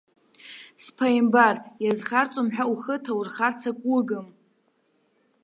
Сԥааимбар! 0.83 1.55
Иазхарҵом 1.85 2.47
ҳәа 2.53 2.65
ухы 2.73 2.95
ҭаурхарц 3.03 3.61
ак 3.69 3.79
уыгым! 3.91 4.27